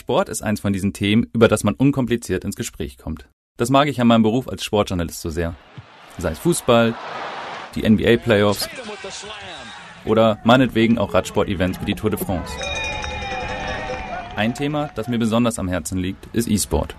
[0.00, 3.28] Sport ist eins von diesen Themen, über das man unkompliziert ins Gespräch kommt.
[3.58, 5.54] Das mag ich an meinem Beruf als Sportjournalist so sehr.
[6.16, 6.94] Sei es Fußball,
[7.74, 8.66] die NBA-Playoffs
[10.06, 12.50] oder meinetwegen auch Radsport-Events wie die Tour de France.
[14.36, 16.96] Ein Thema, das mir besonders am Herzen liegt, ist E-Sport.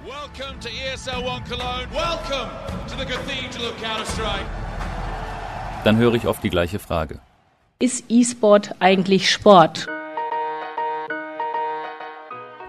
[5.83, 7.19] Dann höre ich oft die gleiche Frage.
[7.79, 9.87] Ist E-Sport eigentlich Sport?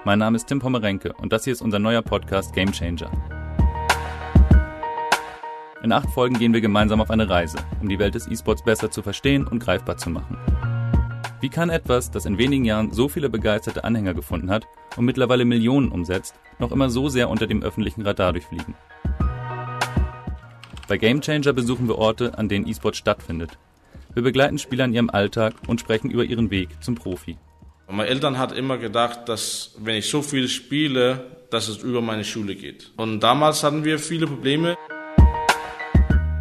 [0.05, 3.09] Mein Name ist Tim Pommerenke und das hier ist unser neuer Podcast Game Changer.
[5.81, 8.91] In acht Folgen gehen wir gemeinsam auf eine Reise, um die Welt des E-Sports besser
[8.91, 10.37] zu verstehen und greifbar zu machen.
[11.41, 15.45] Wie kann etwas, das in wenigen Jahren so viele begeisterte Anhänger gefunden hat und mittlerweile
[15.45, 18.75] Millionen umsetzt, noch immer so sehr unter dem öffentlichen Radar durchfliegen?
[20.89, 23.57] Bei Game Changer besuchen wir Orte, an denen E-Sport stattfindet.
[24.15, 27.39] Wir begleiten Spieler in ihrem Alltag und sprechen über ihren Weg zum Profi.
[27.93, 32.25] Meine Eltern hatten immer gedacht, dass wenn ich so viel spiele, dass es über meine
[32.25, 32.91] Schule geht.
[32.97, 34.79] Und damals hatten wir viele Probleme.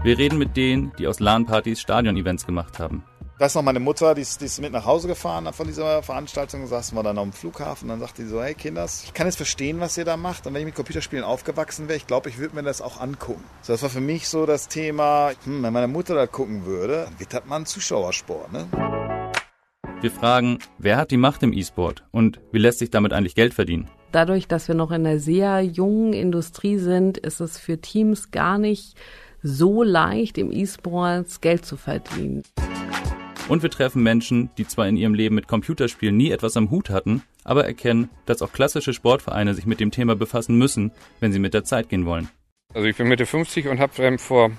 [0.02, 3.03] Wir reden mit denen, die aus LAN-Partys Stadion-Events gemacht haben.
[3.38, 6.02] Da ist noch meine Mutter, die ist, die ist mit nach Hause gefahren von dieser
[6.03, 6.66] Veranstaltung.
[6.67, 7.89] Saßen wir dann am Flughafen.
[7.89, 10.47] Dann sagte sie so, hey Kinders, ich kann jetzt verstehen, was ihr da macht.
[10.47, 13.44] Und wenn ich mit Computerspielen aufgewachsen wäre, ich glaube, ich würde mir das auch angucken.
[13.61, 17.07] So, das war für mich so das Thema, hm, wenn meine Mutter da gucken würde,
[17.09, 18.53] dann wird das mal ein Zuschauersport.
[18.53, 19.00] Ne?
[20.02, 23.53] Wir fragen, wer hat die Macht im E-Sport und wie lässt sich damit eigentlich Geld
[23.53, 23.88] verdienen?
[24.11, 28.57] Dadurch, dass wir noch in einer sehr jungen Industrie sind, ist es für Teams gar
[28.57, 28.95] nicht
[29.44, 32.41] so leicht, im E-Sports Geld zu verdienen.
[33.47, 36.89] Und wir treffen Menschen, die zwar in ihrem Leben mit Computerspielen nie etwas am Hut
[36.89, 41.39] hatten, aber erkennen, dass auch klassische Sportvereine sich mit dem Thema befassen müssen, wenn sie
[41.39, 42.27] mit der Zeit gehen wollen.
[42.73, 44.52] Also ich bin Mitte 50 und habe ähm, vor,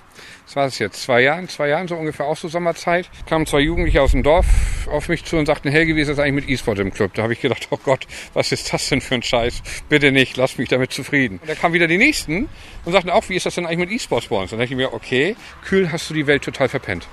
[0.45, 3.61] was war es jetzt, zwei Jahren, zwei Jahren so ungefähr auch so Sommerzeit, kamen zwei
[3.61, 4.45] Jugendliche aus dem Dorf
[4.87, 7.13] auf mich zu und sagten, Helge, wie ist das eigentlich mit E-Sport im Club?
[7.15, 9.63] Da habe ich gedacht, oh Gott, was ist das denn für ein Scheiß?
[9.89, 11.39] Bitte nicht, lass mich damit zufrieden.
[11.39, 12.49] Und da kamen wieder die Nächsten
[12.85, 14.51] und sagten auch, wie ist das denn eigentlich mit E-Sports bei uns?
[14.51, 15.35] Dann dachte ich mir, okay,
[15.65, 17.07] kühl hast du die Welt total verpennt.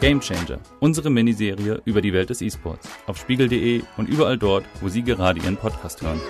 [0.00, 2.88] Game Changer, unsere Miniserie über die Welt des E-Sports.
[3.06, 6.20] Auf spiegel.de und überall dort, wo Sie gerade Ihren Podcast hören.